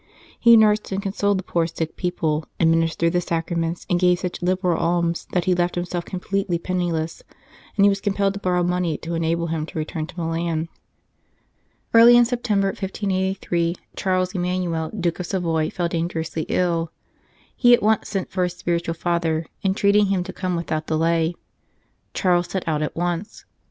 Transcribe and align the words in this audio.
He 0.39 0.57
nursed 0.57 0.91
and 0.91 0.99
consoled 0.99 1.37
the 1.37 1.43
poor 1.43 1.67
sick 1.67 1.95
people, 1.95 2.45
ad 2.59 2.69
ministered 2.69 3.13
the 3.13 3.21
Sacraments, 3.21 3.85
and 3.87 3.99
gave 3.99 4.17
such 4.17 4.41
liberal 4.41 4.79
alms 4.81 5.27
that 5.31 5.45
he 5.45 5.53
left 5.53 5.75
himself 5.75 6.05
completely 6.05 6.57
penniless, 6.57 7.21
and 7.75 7.85
he 7.85 7.89
was 7.89 8.01
compelled 8.01 8.33
to 8.33 8.39
borrow 8.39 8.63
money 8.63 8.97
to 8.97 9.13
enable 9.13 9.45
him 9.45 9.63
to 9.67 9.77
return 9.77 10.07
to 10.07 10.19
Milan. 10.19 10.69
Early 11.93 12.17
in 12.17 12.25
September, 12.25 12.69
1583, 12.69 13.75
Charles 13.95 14.33
Emmanuel, 14.33 14.89
Duke 14.89 15.19
of 15.19 15.27
Savoy, 15.27 15.69
fell 15.69 15.87
dangerously 15.87 16.47
ill. 16.49 16.91
He 17.55 17.71
at 17.75 17.83
once 17.83 18.09
210 18.09 18.09
The 18.09 18.09
Only 18.09 18.09
Way 18.09 18.09
sent 18.09 18.31
for 18.31 18.43
his 18.43 18.59
spiritual 18.59 18.99
father, 18.99 19.45
entreating 19.63 20.07
him 20.07 20.23
to 20.23 20.33
come 20.33 20.55
without 20.55 20.87
delay. 20.87 21.35
Charles 22.15 22.47
set 22.49 22.67
out 22.67 22.81
at 22.81 22.95
once. 22.95 23.45